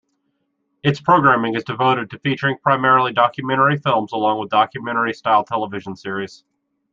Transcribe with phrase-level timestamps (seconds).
[0.81, 6.43] Its programming is devoted to featuring primarily documentary films along with documentary-style television series.